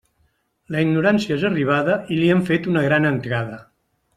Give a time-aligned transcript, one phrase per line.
[0.75, 3.61] La ignorància és arribada, i li han fet una gran entrada.